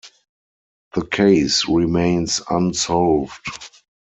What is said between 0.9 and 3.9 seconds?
The case remains unsolved.